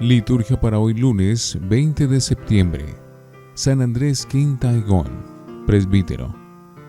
[0.00, 2.84] Liturgia para hoy lunes 20 de septiembre.
[3.52, 5.06] San Andrés Quintaigón,
[5.66, 6.34] presbítero.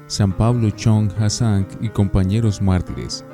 [0.08, 3.26] San Pablo Chong Hasang y compañeros mártires.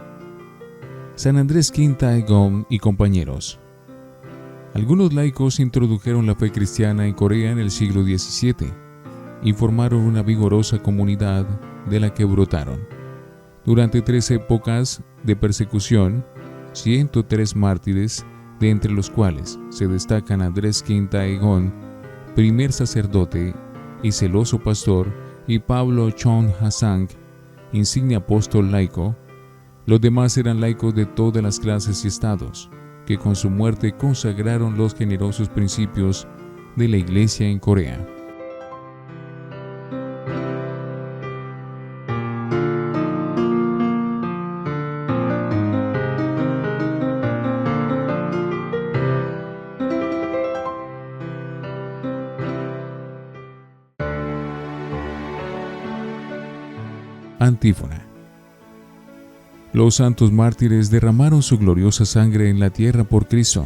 [1.14, 3.60] San Andrés Quintaigón y compañeros.
[4.78, 8.72] Algunos laicos introdujeron la fe cristiana en Corea en el siglo XVII
[9.42, 11.48] y formaron una vigorosa comunidad
[11.90, 12.88] de la que brotaron.
[13.66, 16.24] Durante tres épocas de persecución,
[16.74, 18.24] 103 mártires
[18.60, 21.74] de entre los cuales se destacan Andrés Quinta Egon,
[22.36, 23.56] primer sacerdote
[24.04, 25.12] y celoso pastor,
[25.48, 27.08] y Pablo Chon Hasang,
[27.74, 29.16] insigne apóstol laico.
[29.88, 32.70] Los demás eran laicos de todas las clases y estados,
[33.08, 36.28] que con su muerte consagraron los generosos principios
[36.76, 38.06] de la Iglesia en Corea.
[57.40, 57.97] Antífona.
[59.78, 63.64] Los santos mártires derramaron su gloriosa sangre en la tierra por Cristo,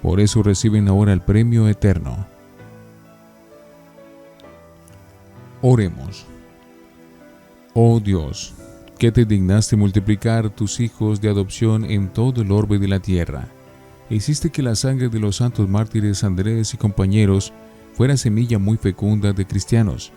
[0.00, 2.26] por eso reciben ahora el premio eterno.
[5.60, 6.24] Oremos.
[7.74, 8.54] Oh Dios,
[8.98, 13.48] que te dignaste multiplicar tus hijos de adopción en todo el orbe de la tierra,
[14.08, 17.52] hiciste que la sangre de los santos mártires Andrés y compañeros
[17.92, 20.10] fuera semilla muy fecunda de cristianos.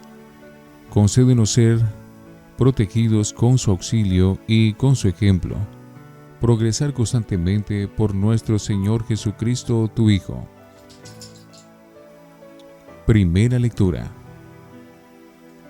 [0.90, 1.82] Concédenos ser
[2.58, 5.56] protegidos con su auxilio y con su ejemplo,
[6.42, 10.48] progresar constantemente por nuestro Señor Jesucristo, tu Hijo.
[13.06, 14.12] Primera lectura.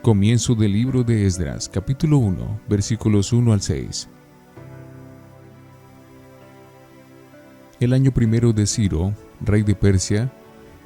[0.02, 4.10] Comienzo del libro de Esdras, capítulo 1, versículos 1 al 6.
[7.82, 10.32] El año primero de Ciro, rey de Persia,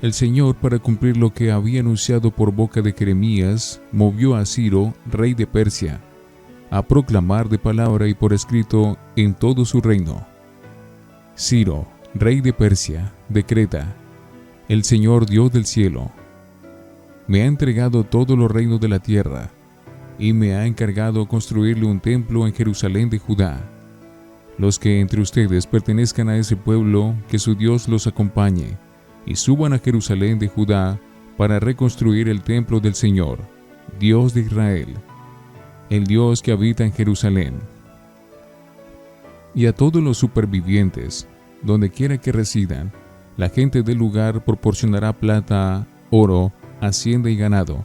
[0.02, 4.96] el Señor, para cumplir lo que había anunciado por boca de Jeremías, movió a Ciro,
[5.06, 6.02] rey de Persia,
[6.72, 10.26] a proclamar de palabra y por escrito en todo su reino.
[11.38, 13.94] Ciro, rey de Persia, decreta,
[14.68, 16.12] el Señor Dios del cielo,
[17.28, 19.52] me ha entregado todos los reinos de la tierra,
[20.18, 23.62] y me ha encargado construirle un templo en Jerusalén de Judá.
[24.58, 28.78] Los que entre ustedes pertenezcan a ese pueblo, que su Dios los acompañe
[29.26, 31.00] y suban a Jerusalén de Judá
[31.38, 33.40] para reconstruir el templo del Señor,
[34.00, 34.96] Dios de Israel,
[35.90, 37.60] el Dios que habita en Jerusalén.
[39.54, 41.28] Y a todos los supervivientes,
[41.62, 42.92] donde quiera que residan,
[43.38, 47.84] la gente del lugar proporcionará plata, oro, hacienda y ganado,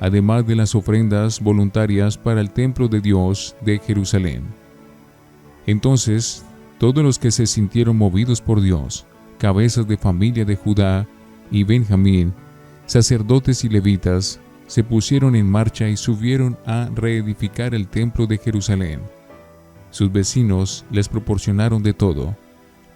[0.00, 4.44] además de las ofrendas voluntarias para el templo de Dios de Jerusalén.
[5.66, 6.44] Entonces,
[6.78, 9.06] todos los que se sintieron movidos por Dios,
[9.40, 11.06] cabezas de familia de Judá
[11.50, 12.34] y Benjamín,
[12.84, 19.00] sacerdotes y levitas, se pusieron en marcha y subieron a reedificar el templo de Jerusalén.
[19.90, 22.36] Sus vecinos les proporcionaron de todo,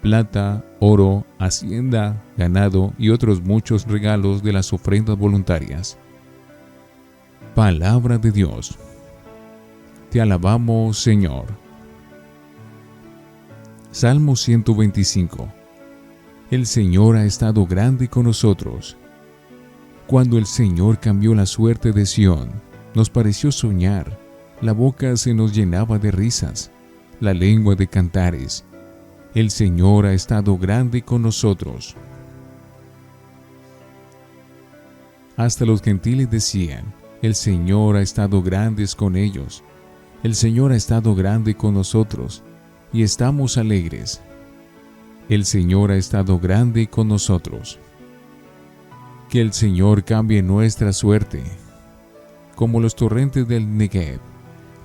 [0.03, 5.97] plata, oro, hacienda, ganado y otros muchos regalos de las ofrendas voluntarias.
[7.55, 8.77] Palabra de Dios.
[10.11, 11.47] Te alabamos, Señor.
[13.91, 15.64] Salmo 125
[16.51, 18.97] el Señor ha estado grande con nosotros.
[20.07, 22.51] Cuando el Señor cambió la suerte de Sión,
[22.95, 24.19] nos pareció soñar,
[24.61, 26.71] la boca se nos llenaba de risas,
[27.21, 28.65] la lengua de cantares.
[29.35, 31.97] El Señor ha estado grande con nosotros.
[35.37, 39.65] Hasta los gentiles decían, el Señor ha estado grandes con ellos.
[40.23, 42.43] El Señor ha estado grande con nosotros,
[42.93, 44.21] y estamos alegres.
[45.31, 47.79] El Señor ha estado grande con nosotros.
[49.31, 51.43] Que el Señor cambie nuestra suerte,
[52.55, 54.21] como los torrentes del Negev,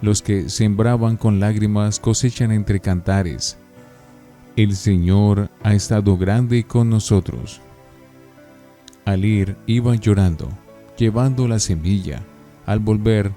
[0.01, 3.57] los que sembraban con lágrimas cosechan entre cantares.
[4.55, 7.59] El Señor ha estado grande con nosotros.
[9.03, 10.47] Al ir iban llorando,
[10.97, 12.23] llevando la semilla.
[12.65, 13.33] Al volver,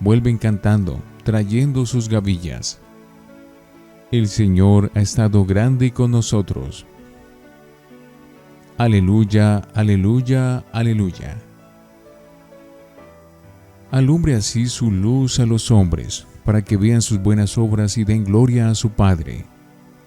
[0.00, 2.81] vuelven cantando, trayendo sus gavillas.
[4.12, 6.84] El Señor ha estado grande con nosotros.
[8.76, 11.38] Aleluya, aleluya, aleluya.
[13.90, 18.24] Alumbre así su luz a los hombres, para que vean sus buenas obras y den
[18.24, 19.46] gloria a su Padre.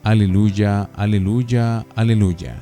[0.03, 2.61] Aleluya, aleluya, aleluya.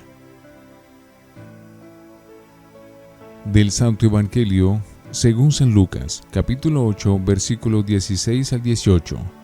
[3.51, 4.81] Del Santo Evangelio
[5.11, 9.42] según San Lucas, capítulo 8, versículos 16 al 18.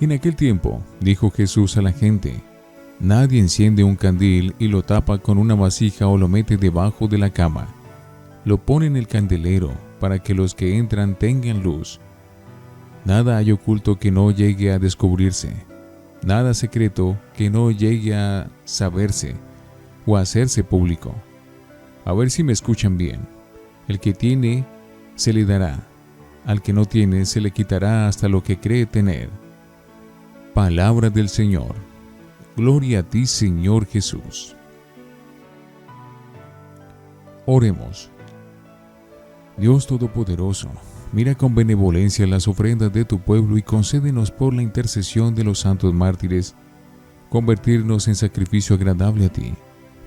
[0.00, 2.42] En aquel tiempo dijo Jesús a la gente,
[2.98, 7.18] Nadie enciende un candil y lo tapa con una vasija o lo mete debajo de
[7.18, 7.68] la cama.
[8.44, 12.00] Lo pone en el candelero para que los que entran tengan luz.
[13.04, 15.52] Nada hay oculto que no llegue a descubrirse,
[16.22, 19.34] nada secreto que no llegue a saberse
[20.06, 21.14] o a hacerse público.
[22.06, 23.20] A ver si me escuchan bien.
[23.88, 24.64] El que tiene,
[25.16, 25.86] se le dará.
[26.46, 29.28] Al que no tiene, se le quitará hasta lo que cree tener.
[30.56, 31.74] Palabra del Señor.
[32.56, 34.56] Gloria a ti, Señor Jesús.
[37.44, 38.10] Oremos.
[39.58, 40.70] Dios Todopoderoso,
[41.12, 45.58] mira con benevolencia las ofrendas de tu pueblo y concédenos por la intercesión de los
[45.58, 46.54] santos mártires,
[47.28, 49.52] convertirnos en sacrificio agradable a ti,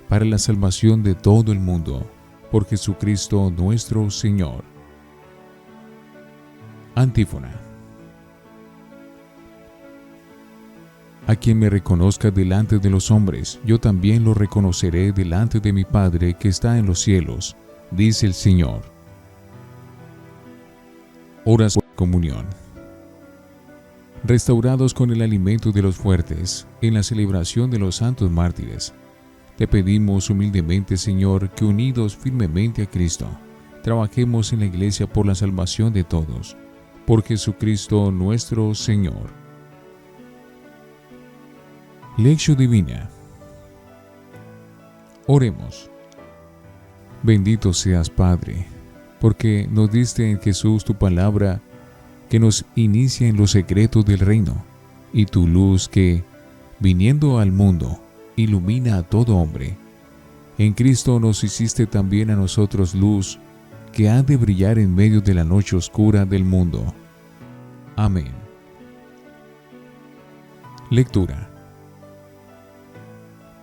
[0.08, 2.10] para la salvación de todo el mundo,
[2.50, 4.64] por Jesucristo nuestro Señor.
[6.96, 7.69] Antífona.
[11.30, 15.84] A quien me reconozca delante de los hombres, yo también lo reconoceré delante de mi
[15.84, 17.54] Padre que está en los cielos,
[17.92, 18.82] dice el Señor.
[21.44, 22.46] Horas de comunión.
[24.24, 28.92] Restaurados con el alimento de los fuertes, en la celebración de los santos mártires,
[29.56, 33.28] te pedimos humildemente, Señor, que unidos firmemente a Cristo,
[33.84, 36.56] trabajemos en la iglesia por la salvación de todos,
[37.06, 39.39] por Jesucristo nuestro Señor.
[42.16, 43.08] Lección Divina.
[45.26, 45.88] Oremos.
[47.22, 48.66] Bendito seas, Padre,
[49.20, 51.60] porque nos diste en Jesús tu palabra
[52.28, 54.62] que nos inicia en los secretos del reino,
[55.12, 56.24] y tu luz que,
[56.80, 58.00] viniendo al mundo,
[58.36, 59.76] ilumina a todo hombre.
[60.58, 63.38] En Cristo nos hiciste también a nosotros luz
[63.92, 66.92] que ha de brillar en medio de la noche oscura del mundo.
[67.96, 68.32] Amén.
[70.90, 71.49] Lectura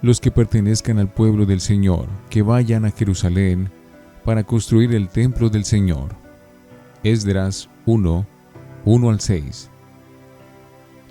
[0.08, 3.70] los que pertenezcan al pueblo del Señor, que vayan a Jerusalén
[4.24, 6.16] para construir el templo del Señor.
[7.04, 8.26] Esdras 1,
[8.86, 9.70] 1 al 6.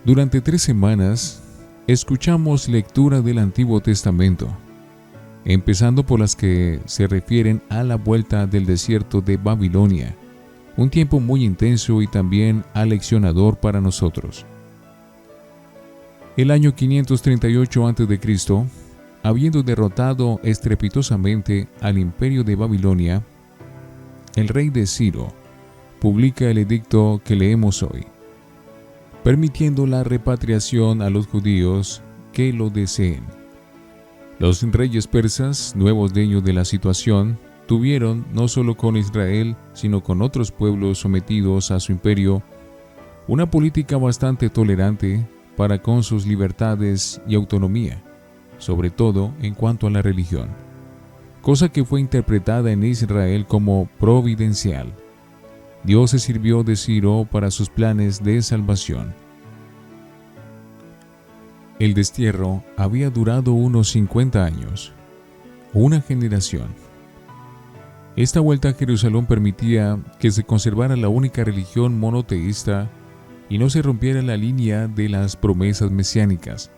[0.02, 1.42] Durante tres semanas
[1.86, 4.48] escuchamos lectura del Antiguo Testamento,
[5.44, 10.16] empezando por las que se refieren a la vuelta del desierto de Babilonia,
[10.78, 14.46] un tiempo muy intenso y también aleccionador para nosotros.
[16.38, 18.85] El año 538 a.C.,
[19.26, 23.24] habiendo derrotado estrepitosamente al imperio de Babilonia,
[24.36, 25.32] el rey de Ciro
[26.00, 28.06] publica el edicto que leemos hoy,
[29.24, 32.02] permitiendo la repatriación a los judíos
[32.32, 33.24] que lo deseen.
[34.38, 37.36] Los reyes persas, nuevos dueños de la situación,
[37.66, 42.44] tuvieron, no solo con Israel, sino con otros pueblos sometidos a su imperio,
[43.26, 45.26] una política bastante tolerante
[45.56, 48.00] para con sus libertades y autonomía,
[48.58, 50.48] sobre todo en cuanto a la religión,
[51.42, 54.92] cosa que fue interpretada en Israel como providencial.
[55.84, 59.14] Dios se sirvió de Ciro para sus planes de salvación.
[61.78, 64.92] El destierro había durado unos 50 años,
[65.72, 66.68] una generación.
[68.16, 72.90] Esta vuelta a Jerusalén permitía que se conservara la única religión monoteísta
[73.50, 76.70] y no se rompiera la línea de las promesas mesiánicas.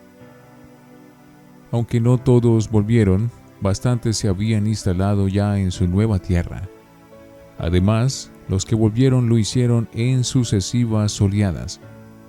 [1.70, 6.68] Aunque no todos volvieron, bastantes se habían instalado ya en su nueva tierra.
[7.58, 11.80] Además, los que volvieron lo hicieron en sucesivas oleadas,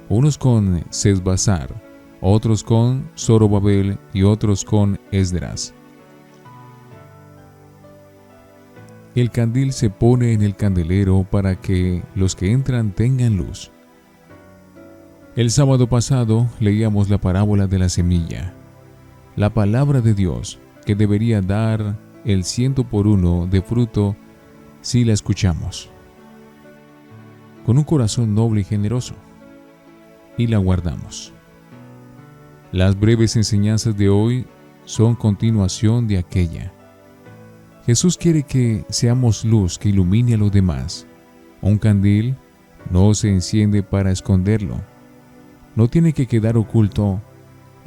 [0.10, 1.69] unos con Sesbazar,
[2.19, 5.74] otros con Zorobabel y otros con Esdras.
[9.15, 13.72] El candil se pone en el candelero para que los que entran tengan luz.
[15.36, 18.53] El sábado pasado leíamos la parábola de la semilla,
[19.36, 24.15] la palabra de Dios que debería dar el ciento por uno de fruto
[24.81, 25.89] si la escuchamos,
[27.65, 29.15] con un corazón noble y generoso,
[30.38, 31.33] y la guardamos.
[32.71, 34.45] Las breves enseñanzas de hoy
[34.86, 36.71] son continuación de aquella.
[37.86, 41.07] Jesús quiere que seamos luz que ilumine a los demás.
[41.62, 42.36] Un candil
[42.89, 44.81] no se enciende para esconderlo,
[45.75, 47.21] no tiene que quedar oculto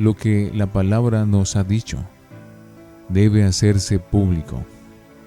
[0.02, 1.98] lo que la palabra nos ha dicho.
[3.08, 4.64] Debe hacerse público.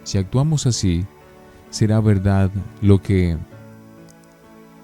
[0.04, 1.06] Si actuamos así,
[1.70, 2.52] será verdad
[2.82, 3.38] lo que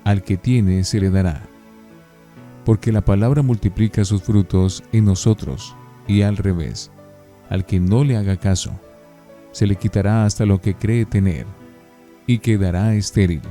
[0.06, 1.44] al que tiene se le dará.
[2.64, 5.76] Porque la palabra multiplica sus frutos en nosotros
[6.08, 6.90] y al revés.
[7.50, 8.72] Al que no le haga caso,
[9.52, 11.46] se le quitará hasta lo que cree tener.
[12.28, 13.42] y quedará estéril.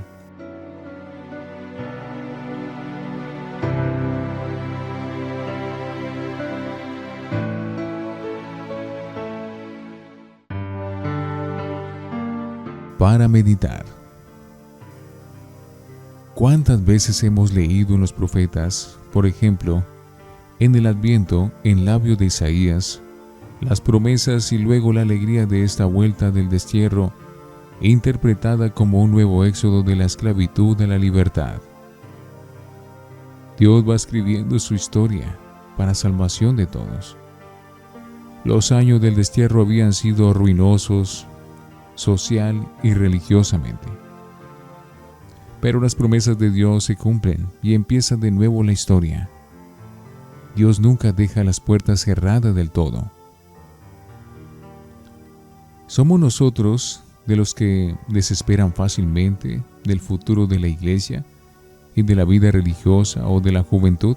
[13.01, 13.87] Para meditar.
[16.35, 19.83] ¿Cuántas veces hemos leído en los profetas, por ejemplo,
[20.59, 23.01] en el Adviento, en labio de Isaías,
[23.63, 27.11] las promesas y luego la alegría de esta vuelta del destierro,
[27.81, 31.55] interpretada como un nuevo éxodo de la esclavitud a la libertad?
[33.59, 35.39] Dios va escribiendo su historia
[35.79, 37.17] para salvación de todos.
[38.45, 41.27] Los años del destierro habían sido ruinosos,
[42.01, 43.87] social y religiosamente.
[45.61, 49.29] Pero las promesas de Dios se cumplen y empieza de nuevo la historia.
[50.57, 53.11] Dios nunca deja las puertas cerradas del todo.
[55.89, 61.27] ¿Somos nosotros de los que desesperan fácilmente del futuro de la iglesia
[61.95, 64.17] y de la vida religiosa o de la juventud?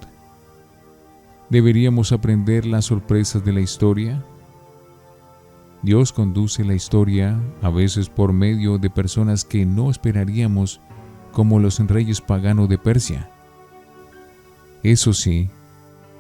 [1.49, 4.23] ¿Deberíamos aprender las sorpresas de la historia
[5.83, 10.79] Dios conduce la historia a veces por medio de personas que no esperaríamos,
[11.33, 13.29] como los reyes paganos de Persia.
[14.81, 15.49] Eso sí,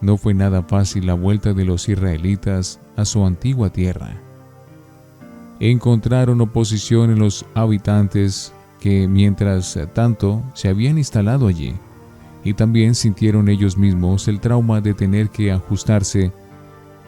[0.01, 4.17] no fue nada fácil la vuelta de los israelitas a su antigua tierra.
[5.61, 8.51] Encontraron oposición en los habitantes
[8.81, 11.73] que mientras tanto se habían instalado allí,
[12.43, 16.33] y también sintieron ellos mismos el trauma de tener que ajustarse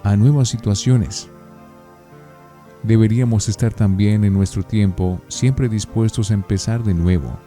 [0.03, 1.29] a nuevas situaciones
[2.85, 7.37] deberíamos estar también en nuestro tiempo siempre dispuestos a empezar de nuevo,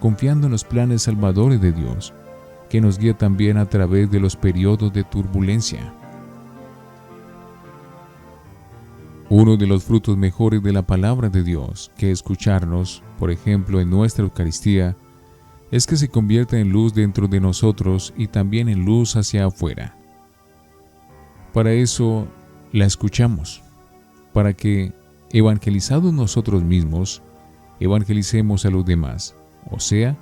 [0.00, 2.12] confiando en los planes salvadores de Dios,
[2.68, 5.94] que nos guía también a través de los periodos de turbulencia.
[9.28, 13.88] Uno de los frutos mejores de la palabra de Dios, que escucharnos, por ejemplo, en
[13.88, 14.94] nuestra Eucaristía,
[15.70, 19.96] es que se convierta en luz dentro de nosotros y también en luz hacia afuera.
[21.54, 22.26] Para eso
[22.72, 23.62] la escuchamos
[24.32, 24.92] para que,
[25.30, 27.22] evangelizados nosotros mismos,
[27.80, 29.34] evangelicemos a los demás,
[29.70, 30.16] o sea,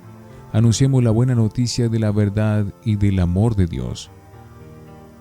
[0.53, 4.09] anunciemos la buena noticia de la verdad y del amor de Dios.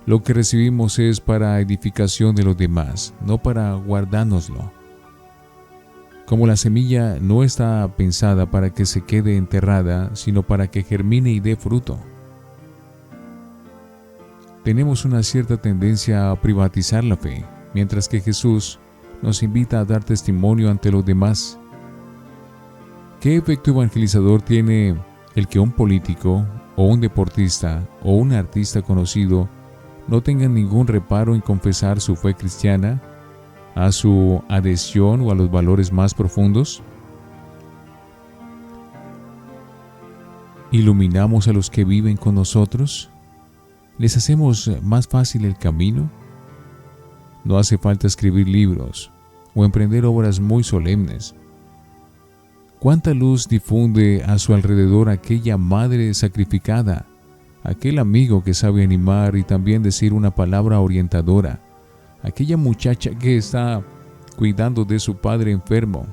[0.07, 4.73] Lo que recibimos es para edificación de los demás, no para guardárnoslo.
[6.27, 11.31] Como la semilla no está pensada para que se quede enterrada, sino para que germine
[11.31, 11.99] y dé fruto.
[14.65, 18.79] Tenemos una cierta tendencia a privatizar la fe, mientras que Jesús
[19.23, 21.59] nos invita a dar testimonio ante los demás.
[23.21, 24.97] ¿Qué efecto evangelizador tiene
[25.35, 26.47] el que un político
[26.77, 29.49] o un deportista o un artista conocido
[30.09, 33.01] no tengan ningún reparo en confesar su fe cristiana,
[33.75, 36.83] a su adhesión o a los valores más profundos?
[40.73, 43.11] ¿Iluminamos a los que viven con nosotros?
[43.99, 46.09] ¿Les hacemos más fácil el camino?
[47.45, 49.11] No hace falta escribir libros
[49.55, 51.35] o emprender obras muy solemnes.
[52.79, 57.05] ¿Cuánta luz difunde a su alrededor aquella madre sacrificada,
[57.63, 61.61] aquel amigo que sabe animar y también decir una palabra orientadora,
[62.23, 63.83] aquella muchacha que está
[64.37, 66.07] cuidando de su padre enfermo,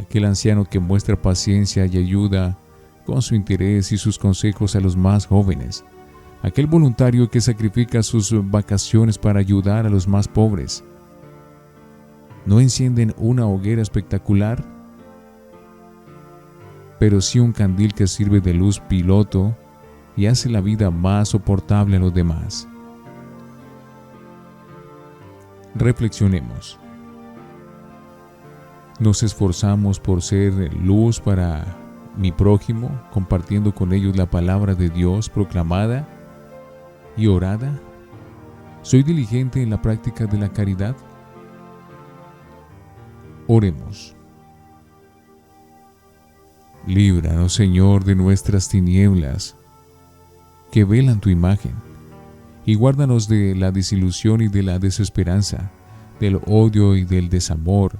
[0.00, 2.58] aquel anciano que muestra paciencia y ayuda
[3.06, 5.84] con su interés y sus consejos a los más jóvenes?
[6.42, 10.84] Aquel voluntario que sacrifica sus vacaciones para ayudar a los más pobres.
[12.46, 14.64] No encienden una hoguera espectacular,
[16.98, 19.56] pero sí un candil que sirve de luz piloto
[20.16, 22.66] y hace la vida más soportable a los demás.
[25.74, 26.78] Reflexionemos.
[28.98, 31.64] Nos esforzamos por ser luz para
[32.16, 36.19] mi prójimo, compartiendo con ellos la palabra de Dios proclamada
[37.16, 37.78] y orada?
[38.82, 40.96] ¿Soy diligente en la práctica de la caridad?
[43.46, 44.16] Oremos.
[46.86, 49.54] Líbranos, Señor, de nuestras tinieblas,
[50.72, 51.72] que velan tu imagen,
[52.64, 55.70] y guárdanos de la desilusión y de la desesperanza,
[56.20, 57.98] del odio y del desamor,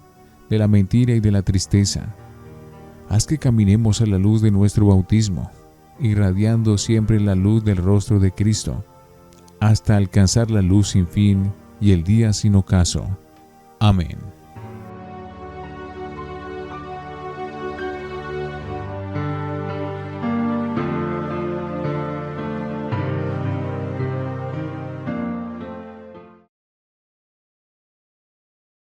[0.48, 2.14] de la mentira y de la tristeza.
[3.08, 5.50] Haz que caminemos a la luz de nuestro bautismo,
[6.00, 8.84] irradiando siempre la luz del rostro de Cristo
[9.60, 13.06] hasta alcanzar la luz sin fin y el día sin ocaso.
[13.78, 14.18] Amén.